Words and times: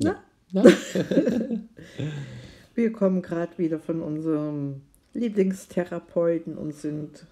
Na? 0.00 0.22
Na? 0.52 0.64
wir 2.74 2.92
kommen 2.92 3.22
gerade 3.22 3.56
wieder 3.58 3.78
von 3.78 4.02
unserem 4.02 4.82
Lieblingstherapeuten 5.14 6.56
und 6.56 6.74
sind 6.74 7.26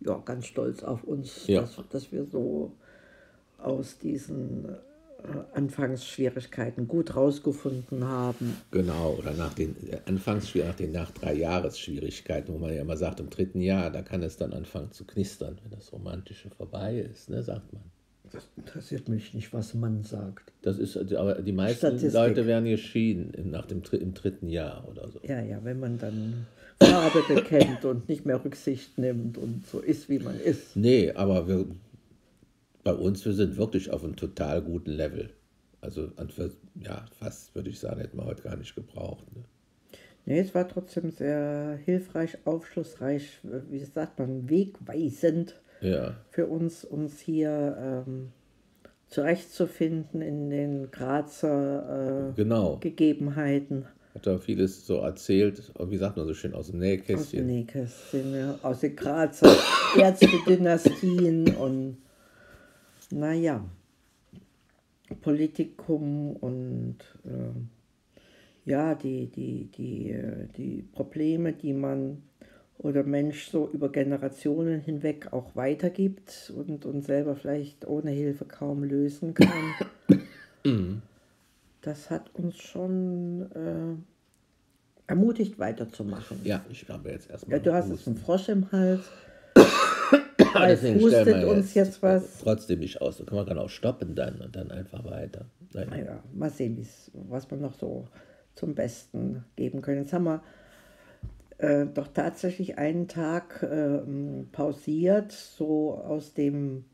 ja, 0.00 0.20
ganz 0.24 0.46
stolz 0.46 0.82
auf 0.82 1.04
uns, 1.04 1.46
ja. 1.46 1.60
dass, 1.60 1.76
dass 1.90 2.12
wir 2.12 2.24
so 2.24 2.72
aus 3.58 3.98
diesen 3.98 4.68
äh, 4.68 5.54
Anfangsschwierigkeiten 5.54 6.86
gut 6.86 7.16
rausgefunden 7.16 8.04
haben. 8.04 8.56
Genau, 8.70 9.16
oder 9.18 9.32
nach 9.32 9.54
den 9.54 9.76
äh, 9.88 9.98
Anfangsschwierigkeiten, 10.06 10.92
nach 10.92 11.10
den 11.10 11.14
nach 11.14 11.20
drei 11.22 11.34
Jahresschwierigkeiten, 11.34 12.54
wo 12.54 12.58
man 12.58 12.74
ja 12.74 12.82
immer 12.82 12.96
sagt, 12.96 13.20
im 13.20 13.30
dritten 13.30 13.60
Jahr, 13.60 13.90
da 13.90 14.02
kann 14.02 14.22
es 14.22 14.36
dann 14.36 14.52
anfangen 14.52 14.92
zu 14.92 15.04
knistern, 15.04 15.58
wenn 15.62 15.72
das 15.72 15.92
Romantische 15.92 16.50
vorbei 16.50 16.98
ist, 16.98 17.30
ne, 17.30 17.42
sagt 17.42 17.72
man. 17.72 17.82
Das 18.32 18.48
interessiert 18.56 19.08
mich 19.08 19.34
nicht, 19.34 19.52
was 19.52 19.74
man 19.74 20.02
sagt. 20.02 20.52
Das 20.62 20.78
ist, 20.78 20.96
aber 21.14 21.42
die 21.42 21.52
meisten 21.52 21.78
Statistik. 21.78 22.12
Leute 22.12 22.46
werden 22.46 22.66
geschieden 22.66 23.32
nach 23.50 23.66
dem, 23.66 23.82
im 23.92 24.14
dritten 24.14 24.48
Jahr 24.48 24.86
oder 24.88 25.08
so. 25.08 25.20
Ja, 25.22 25.40
ja, 25.40 25.62
wenn 25.64 25.80
man 25.80 25.98
dann 25.98 26.46
Farbe 26.80 27.22
bekennt 27.26 27.84
und 27.84 28.08
nicht 28.08 28.26
mehr 28.26 28.44
Rücksicht 28.44 28.98
nimmt 28.98 29.38
und 29.38 29.66
so 29.66 29.80
ist, 29.80 30.08
wie 30.08 30.18
man 30.18 30.38
ist. 30.40 30.76
Nee, 30.76 31.12
aber 31.12 31.48
wir, 31.48 31.66
bei 32.84 32.94
uns, 32.94 33.24
wir 33.24 33.32
sind 33.32 33.56
wirklich 33.56 33.90
auf 33.90 34.04
einem 34.04 34.16
total 34.16 34.62
guten 34.62 34.92
Level. 34.92 35.30
Also 35.80 36.10
ja, 36.80 37.04
fast 37.18 37.54
würde 37.54 37.70
ich 37.70 37.78
sagen, 37.78 38.00
hätten 38.00 38.18
wir 38.18 38.24
heute 38.24 38.42
gar 38.42 38.56
nicht 38.56 38.74
gebraucht. 38.74 39.24
Ne? 39.34 39.44
Nee, 40.26 40.40
es 40.40 40.54
war 40.54 40.68
trotzdem 40.68 41.10
sehr 41.10 41.78
hilfreich, 41.84 42.36
aufschlussreich, 42.44 43.38
wie 43.42 43.78
sagt 43.78 44.18
man, 44.18 44.50
wegweisend 44.50 45.54
ja. 45.80 46.14
für 46.30 46.46
uns, 46.46 46.84
uns 46.84 47.18
hier 47.20 48.04
ähm, 48.06 48.32
zurechtzufinden 49.08 50.22
in 50.22 50.50
den 50.50 50.90
Grazer 50.90 52.30
äh, 52.30 52.32
genau. 52.36 52.76
Gegebenheiten. 52.78 53.86
Hat 54.14 54.26
da 54.26 54.38
vieles 54.38 54.86
so 54.86 54.98
erzählt, 54.98 55.72
wie 55.78 55.96
sagt 55.96 56.16
man 56.16 56.26
so 56.26 56.34
schön, 56.34 56.54
aus 56.54 56.68
dem 56.68 56.78
Nähkästchen. 56.78 57.18
Aus 57.18 57.30
dem 57.30 57.46
Nähkästchen, 57.46 58.34
ja. 58.34 58.58
Aus 58.62 58.80
den 58.80 58.96
Grazer 58.96 59.56
Ärztedynastien 59.98 61.54
und 61.56 61.98
naja, 63.10 63.64
Politikum 65.22 66.36
und 66.36 66.96
äh, 67.24 68.70
ja, 68.70 68.94
die, 68.94 69.26
die, 69.28 69.70
die, 69.70 70.10
äh, 70.10 70.46
die 70.56 70.82
Probleme, 70.82 71.52
die 71.52 71.72
man 71.72 72.22
oder 72.78 73.02
Mensch 73.02 73.48
so 73.48 73.68
über 73.72 73.90
Generationen 73.90 74.80
hinweg 74.80 75.32
auch 75.32 75.54
weitergibt 75.56 76.52
und, 76.56 76.86
und 76.86 77.02
selber 77.02 77.34
vielleicht 77.34 77.86
ohne 77.86 78.10
Hilfe 78.10 78.44
kaum 78.44 78.84
lösen 78.84 79.34
kann. 79.34 79.52
Mhm. 80.64 81.02
Das 81.82 82.10
hat 82.10 82.34
uns 82.34 82.56
schon 82.56 83.48
äh, 83.52 83.94
ermutigt 85.06 85.58
weiterzumachen. 85.60 86.40
Ja, 86.42 86.64
ich 86.68 86.84
glaube 86.84 87.10
jetzt 87.10 87.30
erstmal. 87.30 87.58
Ja, 87.58 87.62
du 87.62 87.72
hast 87.72 87.88
jetzt 87.88 88.08
einen 88.08 88.16
Frosch 88.16 88.48
im 88.48 88.70
Hals. 88.72 89.08
Deswegen 90.54 91.00
hustet 91.00 91.44
uns 91.44 91.74
jetzt, 91.74 91.86
jetzt 91.86 92.02
was. 92.02 92.40
Trotzdem 92.40 92.80
nicht 92.80 93.00
aus. 93.00 93.18
Da 93.18 93.24
kann 93.24 93.36
man 93.36 93.46
dann 93.46 93.58
auch 93.58 93.70
stoppen 93.70 94.16
dann 94.16 94.40
und 94.40 94.56
dann 94.56 94.72
einfach 94.72 95.04
weiter. 95.04 95.46
Naja, 95.72 96.22
mal 96.34 96.50
sehen, 96.50 96.84
was 97.12 97.48
wir 97.48 97.56
noch 97.56 97.74
so 97.74 98.08
zum 98.56 98.74
Besten 98.74 99.44
geben 99.54 99.80
können. 99.80 100.02
Jetzt 100.02 100.12
haben 100.12 100.24
wir 100.24 100.42
äh, 101.58 101.86
doch 101.86 102.08
tatsächlich 102.08 102.78
einen 102.78 103.08
Tag 103.08 103.62
äh, 103.62 103.98
pausiert, 104.52 105.32
so 105.32 105.94
aus 105.94 106.32
dem 106.32 106.84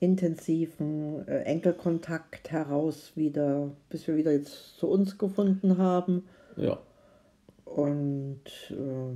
intensiven 0.00 1.26
äh, 1.28 1.42
Enkelkontakt 1.42 2.50
heraus 2.50 3.12
wieder, 3.14 3.70
bis 3.88 4.08
wir 4.08 4.16
wieder 4.16 4.32
jetzt 4.32 4.78
zu 4.78 4.88
uns 4.88 5.16
gefunden 5.18 5.78
haben. 5.78 6.24
Ja. 6.56 6.80
Und 7.64 8.42
äh, 8.70 9.14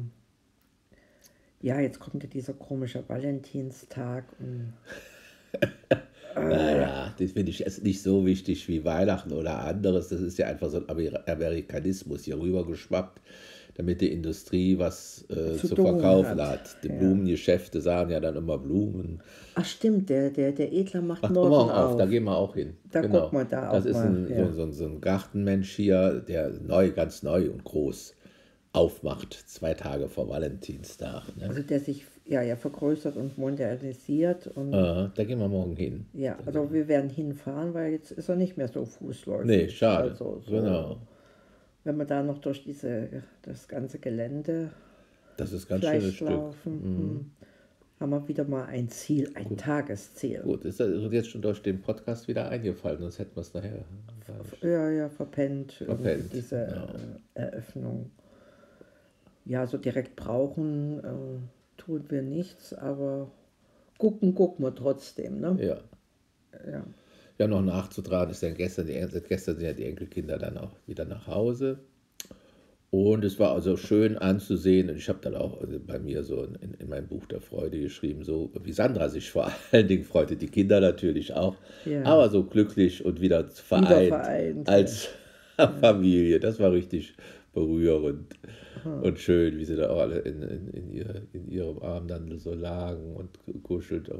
ja, 1.66 1.80
jetzt 1.80 1.98
kommt 1.98 2.22
ja 2.22 2.28
dieser 2.28 2.52
komische 2.52 3.02
Valentinstag. 3.08 4.26
Und, 4.38 4.74
naja, 6.36 7.12
das 7.18 7.32
finde 7.32 7.50
ich 7.50 7.60
jetzt 7.60 7.82
nicht 7.82 8.02
so 8.02 8.26
wichtig 8.26 8.68
wie 8.68 8.84
Weihnachten 8.84 9.32
oder 9.32 9.60
anderes. 9.60 10.08
Das 10.08 10.20
ist 10.20 10.38
ja 10.38 10.46
einfach 10.46 10.70
so 10.70 10.86
ein 10.86 11.16
Amerikanismus 11.26 12.24
hier 12.24 12.38
rüber 12.38 12.66
geschwappt 12.66 13.20
damit 13.74 14.00
die 14.00 14.12
Industrie 14.12 14.78
was 14.78 15.24
äh, 15.28 15.56
zu, 15.56 15.68
zu 15.68 15.76
verkaufen 15.76 16.40
hat. 16.40 16.60
hat. 16.60 16.76
Die 16.84 16.88
ja. 16.88 16.94
Blumengeschäfte 16.94 17.80
sagen 17.80 18.10
ja 18.10 18.20
dann 18.20 18.36
immer 18.36 18.58
Blumen. 18.58 19.20
Ach 19.56 19.64
stimmt, 19.64 20.08
der, 20.10 20.30
der, 20.30 20.52
der 20.52 20.72
Edler 20.72 21.02
macht, 21.02 21.22
macht 21.22 21.34
morgen 21.34 21.70
auf. 21.70 21.92
auf. 21.92 21.96
Da 21.96 22.06
gehen 22.06 22.24
wir 22.24 22.36
auch 22.36 22.54
hin. 22.54 22.74
Da 22.90 23.00
genau. 23.00 23.22
guck 23.22 23.32
mal 23.32 23.44
da 23.44 23.72
Das 23.72 23.84
ist 23.84 23.96
ein, 23.96 24.28
ja. 24.30 24.46
so, 24.46 24.52
so, 24.52 24.70
so, 24.70 24.84
ein 24.86 25.00
Gartenmensch 25.00 25.72
hier, 25.72 26.20
der 26.20 26.50
neu, 26.50 26.92
ganz 26.92 27.22
neu 27.22 27.50
und 27.50 27.64
groß 27.64 28.14
aufmacht, 28.72 29.34
zwei 29.34 29.74
Tage 29.74 30.08
vor 30.08 30.28
Valentinstag. 30.28 31.36
Ne? 31.36 31.48
Also 31.48 31.62
der 31.62 31.78
sich 31.78 32.04
ja, 32.26 32.42
ja 32.42 32.56
vergrößert 32.56 33.16
und 33.16 33.38
modernisiert. 33.38 34.48
Und 34.48 34.74
ah, 34.74 35.12
da 35.14 35.24
gehen 35.24 35.38
wir 35.38 35.48
morgen 35.48 35.76
hin. 35.76 36.06
Ja, 36.12 36.36
also 36.44 36.72
wir 36.72 36.88
werden 36.88 37.10
hinfahren, 37.10 37.74
weil 37.74 37.92
jetzt 37.92 38.10
ist 38.12 38.28
er 38.28 38.36
nicht 38.36 38.56
mehr 38.56 38.68
so 38.68 38.84
fußläufig. 38.84 39.46
Nee, 39.46 39.68
schade. 39.68 40.10
Also 40.10 40.40
so 40.44 40.50
genau 40.50 40.98
wenn 41.84 41.96
man 41.96 42.06
da 42.06 42.22
noch 42.22 42.38
durch 42.38 42.64
diese, 42.64 43.22
das 43.42 43.68
ganze 43.68 43.98
Gelände 43.98 44.70
das 45.36 45.52
ist 45.52 45.68
ganz 45.68 45.84
schönes 45.84 46.20
laufen, 46.20 46.52
Stück. 46.60 46.72
Mhm. 46.72 46.98
Hm, 46.98 47.30
haben 48.00 48.10
wir 48.10 48.28
wieder 48.28 48.44
mal 48.44 48.64
ein 48.66 48.88
Ziel, 48.88 49.30
ein 49.34 49.48
Gut. 49.48 49.60
Tagesziel. 49.60 50.40
Gut, 50.42 50.64
ist 50.64 50.80
das 50.80 50.90
jetzt 51.12 51.30
schon 51.30 51.42
durch 51.42 51.62
den 51.62 51.80
Podcast 51.80 52.28
wieder 52.28 52.48
eingefallen, 52.48 53.00
sonst 53.00 53.18
hätten 53.18 53.36
wir 53.36 53.40
es 53.40 53.54
nachher. 53.54 53.84
Ja, 54.62 54.90
ja, 54.90 55.08
verpennt, 55.08 55.72
verpennt 55.72 56.32
diese 56.32 56.56
ja. 56.56 56.86
Äh, 57.34 57.46
Eröffnung. 57.46 58.10
Ja, 59.44 59.66
so 59.66 59.76
direkt 59.76 60.16
brauchen 60.16 61.00
äh, 61.00 61.80
tun 61.80 62.04
wir 62.08 62.22
nichts, 62.22 62.72
aber 62.72 63.30
gucken, 63.98 64.34
gucken 64.34 64.64
wir 64.64 64.74
trotzdem. 64.74 65.40
Ne? 65.40 65.56
Ja. 65.60 65.80
ja 66.70 66.84
ja 67.38 67.46
noch 67.46 67.62
nachzutragen 67.62 68.30
ist 68.30 68.42
dann 68.42 68.54
gestern, 68.54 68.86
die, 68.86 69.06
gestern 69.28 69.56
sind 69.56 69.66
ja 69.66 69.72
die 69.72 69.84
Enkelkinder 69.84 70.38
dann 70.38 70.58
auch 70.58 70.72
wieder 70.86 71.04
nach 71.04 71.26
Hause. 71.26 71.78
Und 72.90 73.24
es 73.24 73.40
war 73.40 73.52
also 73.52 73.76
schön 73.76 74.16
anzusehen, 74.16 74.88
und 74.88 74.96
ich 74.96 75.08
habe 75.08 75.18
dann 75.20 75.34
auch 75.34 75.60
also 75.60 75.80
bei 75.84 75.98
mir 75.98 76.22
so 76.22 76.44
in, 76.44 76.74
in 76.74 76.88
meinem 76.88 77.08
Buch 77.08 77.26
der 77.26 77.40
Freude 77.40 77.80
geschrieben, 77.80 78.22
so 78.22 78.52
wie 78.62 78.70
Sandra 78.70 79.08
sich 79.08 79.30
vor 79.32 79.50
allen 79.72 79.88
Dingen 79.88 80.04
freute, 80.04 80.36
die 80.36 80.46
Kinder 80.46 80.80
natürlich 80.80 81.32
auch, 81.32 81.56
ja. 81.84 82.04
aber 82.04 82.30
so 82.30 82.44
glücklich 82.44 83.04
und 83.04 83.20
wieder 83.20 83.48
vereint, 83.48 83.88
wieder 83.90 84.06
vereint 84.06 84.68
als 84.68 85.08
ja. 85.58 85.68
Familie. 85.80 86.38
Das 86.38 86.60
war 86.60 86.70
richtig 86.70 87.14
berührend 87.54 88.34
Aha. 88.80 89.00
und 89.00 89.18
schön, 89.18 89.58
wie 89.58 89.64
sie 89.64 89.76
da 89.76 89.90
auch 89.90 90.00
alle 90.00 90.18
in, 90.18 90.42
in, 90.42 90.68
in, 90.68 90.90
ihr, 90.90 91.22
in 91.32 91.48
ihrem 91.48 91.78
Arm 91.82 92.08
dann 92.08 92.38
so 92.38 92.54
lagen 92.54 93.14
und 93.14 93.38
gekuschelt. 93.46 94.10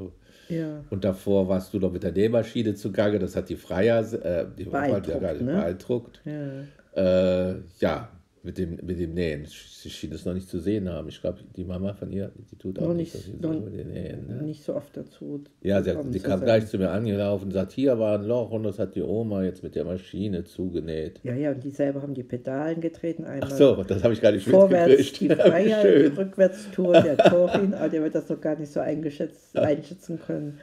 Ja. 0.49 0.83
Und 0.89 1.03
davor 1.03 1.47
warst 1.47 1.73
du 1.73 1.79
noch 1.79 1.91
mit 1.91 2.03
der 2.03 2.11
Nähmaschine 2.11 2.75
zugange, 2.75 3.19
das 3.19 3.35
hat 3.35 3.49
die 3.49 3.55
Freier, 3.55 3.99
äh, 4.13 4.45
die 4.57 4.65
beeindruckt, 4.65 5.07
ja 5.07 5.33
ne? 5.33 5.53
beeindruckt. 5.53 6.21
Ja. 6.25 6.63
Äh, 6.95 7.55
ja, 7.79 8.09
mit 8.45 8.57
dem, 8.59 8.77
mit 8.83 8.99
dem 8.99 9.13
Nähen. 9.13 9.45
Sie 9.45 9.89
schien 9.89 10.11
es 10.13 10.23
noch 10.23 10.33
nicht 10.33 10.47
zu 10.47 10.59
sehen 10.59 10.87
haben. 10.87 11.09
Ich 11.09 11.19
glaube, 11.19 11.39
die 11.55 11.63
Mama 11.63 11.93
von 11.93 12.11
ihr, 12.11 12.31
die 12.51 12.55
tut 12.55 12.77
auch 12.79 12.89
noch 12.89 12.93
nicht, 12.93 13.13
nicht, 13.15 13.41
so 13.41 13.49
mit 13.49 13.73
den 13.73 13.91
Nähen. 13.91 14.27
Ne? 14.27 14.43
Nicht 14.43 14.63
so 14.63 14.75
oft 14.75 14.95
dazu. 14.95 15.43
Ja, 15.61 15.81
sie, 15.81 15.91
hat, 15.91 16.13
die 16.13 16.19
kam 16.19 16.41
gleich 16.41 16.67
zu 16.67 16.77
mir 16.77 16.91
angelaufen 16.91 17.45
und 17.45 17.51
sagt, 17.51 17.71
hier 17.71 17.97
war 17.97 18.19
ein 18.19 18.25
Loch 18.25 18.51
und 18.51 18.63
das 18.63 18.77
hat 18.77 18.95
die 18.95 19.01
Oma 19.01 19.43
jetzt 19.43 19.63
mit 19.63 19.73
der 19.75 19.83
Maschine 19.83 20.43
zugenäht. 20.43 21.19
Ja, 21.23 21.33
ja, 21.33 21.51
und 21.51 21.63
die 21.63 21.71
selber 21.71 22.03
haben 22.03 22.13
die 22.13 22.23
Pedalen 22.23 22.79
getreten. 22.79 23.25
Einmal 23.25 23.49
Ach 23.51 23.57
so, 23.57 23.83
das 23.83 24.03
habe 24.03 24.13
ich 24.13 24.21
gar 24.21 24.31
nicht 24.31 24.47
vorwärts 24.47 25.13
die 25.13 25.29
Freier, 25.29 25.83
die 25.83 26.15
Rückwärtstour 26.15 27.01
der 27.01 27.17
Torin, 27.17 27.73
aber 27.73 27.89
der 27.89 28.03
wird 28.03 28.13
das 28.13 28.27
doch 28.27 28.39
gar 28.39 28.57
nicht 28.57 28.71
so 28.71 28.79
eingeschätzt, 28.79 29.57
einschätzen 29.57 30.19
können 30.19 30.59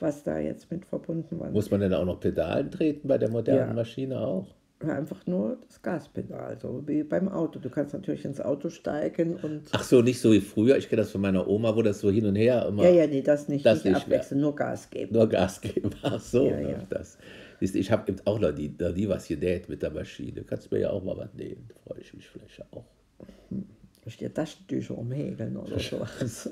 was 0.00 0.24
da 0.24 0.38
jetzt 0.38 0.70
mit 0.72 0.84
verbunden 0.84 1.38
war. 1.38 1.50
Muss 1.50 1.70
man 1.70 1.80
denn 1.80 1.94
auch 1.94 2.04
noch 2.04 2.18
Pedalen 2.18 2.70
treten 2.70 3.06
bei 3.06 3.16
der 3.16 3.30
modernen 3.30 3.68
ja. 3.68 3.74
Maschine 3.74 4.20
auch? 4.20 4.48
Einfach 4.90 5.26
nur 5.26 5.58
das 5.66 5.82
Gaspedal, 5.82 6.58
so 6.60 6.82
wie 6.86 7.02
beim 7.02 7.28
Auto. 7.28 7.58
Du 7.58 7.70
kannst 7.70 7.94
natürlich 7.94 8.24
ins 8.24 8.40
Auto 8.40 8.70
steigen 8.70 9.36
und. 9.36 9.62
Ach 9.72 9.82
so, 9.82 10.02
nicht 10.02 10.20
so 10.20 10.32
wie 10.32 10.40
früher. 10.40 10.76
Ich 10.76 10.88
kenne 10.88 11.02
das 11.02 11.10
von 11.10 11.20
meiner 11.20 11.46
Oma, 11.48 11.74
wo 11.76 11.82
das 11.82 12.00
so 12.00 12.10
hin 12.10 12.26
und 12.26 12.36
her 12.36 12.66
immer. 12.66 12.84
Ja, 12.84 12.90
ja, 12.90 13.06
nee, 13.06 13.22
das 13.22 13.48
nicht. 13.48 13.64
Das 13.64 13.84
nicht, 13.84 13.96
abwechseln, 13.96 14.40
nur 14.40 14.54
Gas 14.54 14.90
geben. 14.90 15.14
Nur 15.14 15.28
Gas 15.28 15.60
geben. 15.60 15.90
Ach 16.02 16.20
so, 16.20 16.48
ja, 16.48 16.60
ja. 16.60 16.78
das. 16.88 17.18
Ich 17.60 17.90
habe 17.90 18.14
auch 18.24 18.38
noch 18.38 18.52
nie, 18.52 18.74
noch 18.78 18.94
nie 18.94 19.08
was 19.08 19.28
genäht 19.28 19.68
mit 19.68 19.82
der 19.82 19.90
Maschine. 19.90 20.40
Du 20.40 20.44
kannst 20.44 20.70
mir 20.70 20.80
ja 20.80 20.90
auch 20.90 21.02
mal 21.02 21.16
was 21.16 21.32
nähen. 21.34 21.68
Da 21.68 21.74
freue 21.86 22.00
ich 22.00 22.12
mich 22.12 22.28
vielleicht 22.28 22.62
auch. 22.72 22.84
Hm. 23.50 23.64
Durch 24.02 24.18
die 24.18 24.28
Taschentücher 24.28 24.98
umhäkeln 24.98 25.56
oder 25.56 25.78
sowas. 25.78 26.50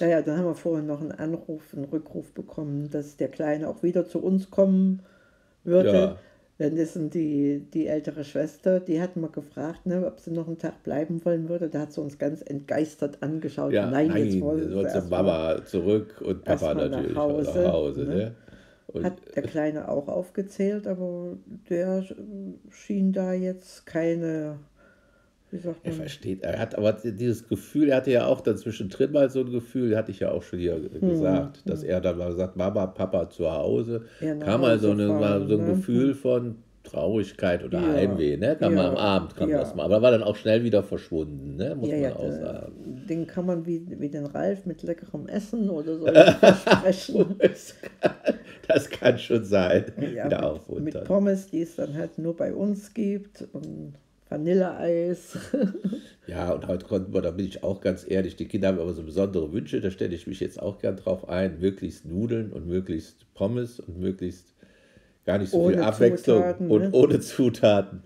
ja, 0.00 0.06
ja, 0.06 0.22
dann 0.22 0.38
haben 0.38 0.46
wir 0.46 0.54
vorhin 0.54 0.86
noch 0.86 1.00
einen 1.00 1.12
Anruf, 1.12 1.74
einen 1.74 1.84
Rückruf 1.84 2.32
bekommen, 2.32 2.90
dass 2.90 3.16
der 3.16 3.28
Kleine 3.28 3.68
auch 3.68 3.82
wieder 3.82 4.06
zu 4.06 4.20
uns 4.20 4.50
kommen 4.50 5.02
würde. 5.64 5.92
Ja. 5.92 6.18
Ist 6.60 6.98
die, 7.14 7.66
die 7.72 7.86
ältere 7.86 8.22
Schwester, 8.22 8.80
die 8.80 9.00
hat 9.00 9.16
mal 9.16 9.30
gefragt, 9.30 9.86
ne, 9.86 10.06
ob 10.06 10.20
sie 10.20 10.30
noch 10.30 10.46
einen 10.46 10.58
Tag 10.58 10.82
bleiben 10.82 11.24
wollen 11.24 11.48
würde. 11.48 11.70
Da 11.70 11.80
hat 11.80 11.92
sie 11.94 12.02
uns 12.02 12.18
ganz 12.18 12.42
entgeistert 12.42 13.22
angeschaut. 13.22 13.72
Ja, 13.72 13.90
nein, 13.90 14.08
nein, 14.08 14.26
jetzt 14.26 14.40
wollen 14.42 14.68
sie 14.68 15.08
Mama 15.08 15.64
zurück 15.64 16.20
und 16.20 16.44
Papa 16.44 16.74
natürlich 16.74 17.14
nach 17.14 17.22
Hause. 17.22 17.62
Nach 17.62 17.72
Hause 17.72 18.04
ne? 18.04 18.34
ne? 18.92 19.04
Hat 19.04 19.14
der 19.34 19.42
Kleine 19.44 19.88
auch 19.88 20.08
aufgezählt, 20.08 20.86
aber 20.86 21.38
der 21.70 22.04
schien 22.68 23.12
da 23.12 23.32
jetzt 23.32 23.86
keine, 23.86 24.58
wie 25.50 25.58
sagt 25.58 25.84
Er 25.84 25.92
man, 25.92 26.00
versteht, 26.00 26.42
er 26.42 26.58
hat 26.58 26.76
aber 26.76 26.92
dieses 26.92 27.48
Gefühl, 27.48 27.88
er 27.88 27.96
hatte 27.98 28.10
ja 28.10 28.26
auch 28.26 28.40
dann 28.40 28.56
zwischendrin 28.56 29.12
mal 29.12 29.30
so 29.30 29.40
ein 29.40 29.50
Gefühl, 29.50 29.96
hatte 29.96 30.10
ich 30.10 30.20
ja 30.20 30.30
auch 30.30 30.42
schon 30.42 30.58
hier 30.58 30.76
Hm, 31.00 31.08
gesagt, 31.08 31.68
dass 31.68 31.82
er 31.82 32.00
dann 32.00 32.18
mal 32.18 32.32
sagt, 32.32 32.56
Mama, 32.56 32.86
Papa 32.86 33.30
zu 33.30 33.50
Hause, 33.50 34.02
Ja, 34.20 34.34
kam 34.34 34.60
mal 34.62 34.78
so, 34.78 34.90
eine, 34.90 35.06
mal 35.08 35.38
fahren, 35.38 35.48
so 35.48 35.54
ein 35.54 35.60
ne? 35.60 35.66
Gefühl 35.66 36.14
von 36.14 36.56
Traurigkeit 36.82 37.62
oder 37.64 37.80
Ja, 37.80 37.88
Heimweh, 37.92 38.36
ne? 38.36 38.56
Kam 38.56 38.74
mal 38.74 38.84
ja, 38.84 38.90
am 38.90 38.96
Abend, 38.96 39.36
kam 39.36 39.48
ja. 39.50 39.58
das 39.58 39.74
mal, 39.74 39.84
aber 39.84 40.02
war 40.02 40.10
dann 40.10 40.22
auch 40.22 40.36
schnell 40.36 40.64
wieder 40.64 40.82
verschwunden, 40.82 41.56
ne? 41.56 41.74
Muss 41.74 41.88
man 41.90 42.12
auch 42.12 42.32
sagen. 42.32 42.72
den 43.08 43.26
kann 43.26 43.46
man 43.46 43.66
wie, 43.66 43.86
wie 43.98 44.08
den 44.08 44.26
Ralf 44.26 44.66
mit 44.66 44.82
leckerem 44.82 45.26
Essen 45.28 45.68
oder 45.70 45.98
so 45.98 46.06
versprechen. 46.40 47.36
Das 47.38 47.74
kann, 48.00 48.34
das 48.66 48.90
kann 48.90 49.18
schon 49.18 49.44
sein, 49.44 49.84
Ja, 50.14 50.28
mit, 50.68 50.84
mit 50.84 51.04
Pommes, 51.04 51.48
die 51.48 51.62
es 51.62 51.76
dann 51.76 51.94
halt 51.94 52.18
nur 52.18 52.36
bei 52.36 52.54
uns 52.54 52.94
gibt 52.94 53.46
und 53.52 53.94
Vanilleeis. 54.30 55.38
Ja, 56.26 56.52
und 56.52 56.68
heute 56.68 56.86
konnten 56.86 57.12
wir, 57.12 57.22
da 57.22 57.32
bin 57.32 57.44
ich 57.44 57.64
auch 57.64 57.80
ganz 57.80 58.08
ehrlich, 58.08 58.36
die 58.36 58.46
Kinder 58.46 58.68
haben 58.68 58.78
aber 58.78 58.94
so 58.94 59.02
besondere 59.02 59.52
Wünsche, 59.52 59.80
da 59.80 59.90
stelle 59.90 60.14
ich 60.14 60.28
mich 60.28 60.38
jetzt 60.38 60.62
auch 60.62 60.78
gern 60.78 60.96
drauf 60.96 61.28
ein, 61.28 61.58
möglichst 61.58 62.04
Nudeln 62.04 62.52
und 62.52 62.68
möglichst 62.68 63.26
Pommes 63.34 63.80
und 63.80 63.98
möglichst 63.98 64.54
gar 65.26 65.38
nicht 65.38 65.50
so 65.50 65.66
viel 65.66 65.78
Ohne 65.78 65.86
Abwechslung 65.86 66.38
Zutaten, 66.38 66.70
und 66.70 66.82
ne? 66.82 66.90
ohne 66.92 67.18
Zutaten. 67.18 68.02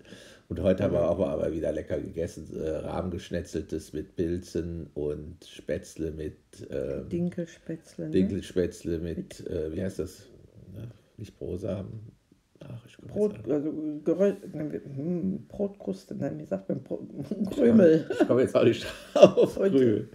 Und 0.47 0.59
heute 0.61 0.83
haben 0.83 0.93
wir 0.93 1.07
auch 1.07 1.19
mal 1.19 1.29
aber 1.29 1.53
wieder 1.53 1.71
lecker 1.71 1.99
gegessen, 1.99 2.47
äh, 2.59 2.69
Rahmgeschnetzeltes 2.69 3.93
mit 3.93 4.15
Pilzen 4.15 4.87
und 4.95 5.45
Spätzle 5.45 6.09
mit 6.09 6.37
ähm, 6.71 7.07
Dinkelspätzle. 7.09 8.05
Ne? 8.05 8.11
Dinkelspätzle 8.11 8.97
mit, 8.97 9.45
äh, 9.45 9.71
wie 9.71 9.83
heißt 9.83 9.99
das? 9.99 10.23
Na, 10.73 10.87
nicht 11.17 11.37
Brosamen. 11.37 12.11
Brot, 13.15 13.37
jetzt, 13.37 13.49
also 13.49 13.71
Gerö 14.03 14.33
ne, 14.53 14.81
hm, 14.95 15.45
Brotkruste, 15.47 16.15
nein, 16.15 16.37
wie 16.39 16.45
sagt 16.45 16.69
man? 16.69 16.83
Brot, 16.83 17.01
Krümel. 17.51 18.09
ich 18.11 18.27
komme 18.27 18.41
jetzt 18.41 18.55
auch 18.55 18.63
nicht 18.63 18.85
drauf. 19.13 19.55
Krümel. 19.55 20.09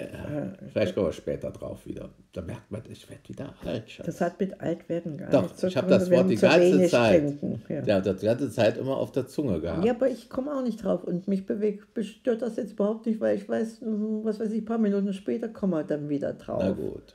Ja, 0.00 0.52
vielleicht 0.72 0.94
kommen 0.94 1.06
wir 1.06 1.12
später 1.12 1.50
drauf 1.52 1.86
wieder. 1.86 2.10
Da 2.32 2.42
merkt 2.42 2.70
man, 2.70 2.82
ich 2.90 3.08
werde 3.08 3.28
wieder 3.28 3.54
alt. 3.64 3.88
Schatz. 3.88 4.06
Das 4.06 4.20
hat 4.20 4.40
mit 4.40 4.60
Altwerden 4.60 5.16
gar 5.16 5.30
Doch, 5.30 5.42
nichts 5.42 5.60
zu 5.60 5.68
ich 5.68 5.76
habe 5.76 5.88
tun, 5.88 5.98
das 5.98 6.10
Wort 6.10 6.30
die 6.30 6.34
ganze 6.34 6.88
Zeit. 6.88 7.34
Ja. 7.68 7.82
Ja, 7.84 8.00
die 8.00 8.26
ganze 8.26 8.50
Zeit 8.50 8.76
immer 8.76 8.96
auf 8.96 9.12
der 9.12 9.28
Zunge 9.28 9.60
gehabt. 9.60 9.84
Ja, 9.84 9.94
aber 9.94 10.08
ich 10.08 10.28
komme 10.28 10.52
auch 10.52 10.62
nicht 10.62 10.82
drauf 10.82 11.04
und 11.04 11.28
mich 11.28 11.46
bewegt, 11.46 11.96
mich 11.96 12.10
stört 12.10 12.42
das 12.42 12.56
jetzt 12.56 12.72
überhaupt 12.72 13.06
nicht, 13.06 13.20
weil 13.20 13.36
ich 13.36 13.48
weiß, 13.48 13.82
hm, 13.82 14.24
was 14.24 14.40
weiß 14.40 14.50
ich, 14.50 14.62
ein 14.62 14.64
paar 14.64 14.78
Minuten 14.78 15.12
später 15.12 15.48
kommen 15.48 15.74
wir 15.74 15.84
dann 15.84 16.08
wieder 16.08 16.32
drauf. 16.32 16.60
Na 16.60 16.72
gut. 16.72 17.14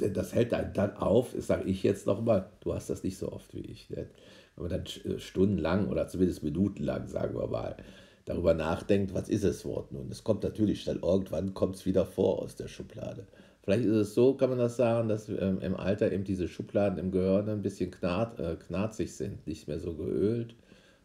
Denn 0.00 0.14
das 0.14 0.34
hält 0.34 0.54
einen 0.54 0.72
dann 0.72 0.96
auf, 0.96 1.32
das 1.34 1.48
sage 1.48 1.68
ich 1.68 1.82
jetzt 1.82 2.06
nochmal, 2.06 2.48
du 2.60 2.74
hast 2.74 2.88
das 2.88 3.02
nicht 3.02 3.18
so 3.18 3.32
oft 3.32 3.54
wie 3.54 3.60
ich. 3.60 3.90
Ne? 3.90 4.06
Wenn 4.54 4.68
man 4.68 4.70
dann 4.70 5.12
äh, 5.12 5.18
stundenlang 5.18 5.88
oder 5.88 6.06
zumindest 6.08 6.42
minutenlang, 6.42 7.08
sagen 7.08 7.38
wir 7.38 7.48
mal, 7.48 7.76
darüber 8.24 8.54
nachdenkt, 8.54 9.14
was 9.14 9.28
ist 9.28 9.44
das 9.44 9.64
Wort 9.64 9.92
nun? 9.92 10.08
Es 10.10 10.22
kommt 10.22 10.42
natürlich 10.42 10.84
dann 10.84 11.00
irgendwann, 11.00 11.54
kommt 11.54 11.76
es 11.76 11.86
wieder 11.86 12.04
vor 12.04 12.40
aus 12.42 12.56
der 12.56 12.68
Schublade. 12.68 13.26
Vielleicht 13.62 13.84
ist 13.84 13.96
es 13.96 14.14
so, 14.14 14.34
kann 14.34 14.50
man 14.50 14.58
das 14.58 14.76
sagen, 14.76 15.08
dass 15.08 15.28
ähm, 15.28 15.60
im 15.60 15.76
Alter 15.76 16.12
eben 16.12 16.24
diese 16.24 16.48
Schubladen 16.48 16.98
im 16.98 17.10
Gehirn 17.10 17.48
ein 17.48 17.62
bisschen 17.62 17.90
knarz, 17.90 18.38
äh, 18.38 18.56
knarzig 18.56 19.14
sind, 19.14 19.46
nicht 19.46 19.68
mehr 19.68 19.78
so 19.78 19.94
geölt, 19.94 20.54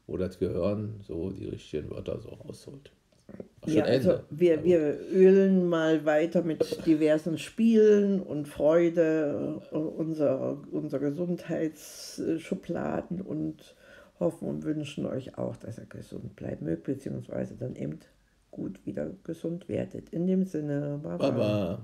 wo 0.07 0.17
das 0.17 0.39
Gehirn 0.39 1.01
so 1.05 1.31
die 1.31 1.47
richtigen 1.47 1.89
Wörter 1.89 2.19
so 2.19 2.29
rausholt. 2.29 2.91
Ja, 3.65 3.83
also 3.83 4.11
Ende. 4.11 4.23
wir, 4.29 4.63
wir 4.63 4.97
ölen 5.11 5.67
mal 5.67 6.05
weiter 6.05 6.43
mit 6.43 6.85
diversen 6.85 7.37
Spielen 7.37 8.21
und 8.21 8.47
Freude 8.47 9.61
unserer, 9.71 10.57
unserer 10.71 10.99
Gesundheitsschubladen 10.99 13.21
und 13.21 13.75
hoffen 14.19 14.47
und 14.47 14.63
wünschen 14.63 15.05
euch 15.05 15.37
auch, 15.37 15.55
dass 15.57 15.77
ihr 15.77 15.85
gesund 15.85 16.35
bleiben 16.35 16.65
mögt, 16.65 16.83
beziehungsweise 16.83 17.55
dann 17.55 17.75
eben 17.75 17.99
gut 18.51 18.85
wieder 18.85 19.09
gesund 19.23 19.67
werdet. 19.67 20.09
In 20.09 20.27
dem 20.27 20.45
Sinne, 20.45 20.99
Baba. 21.01 21.29
Baba. 21.29 21.83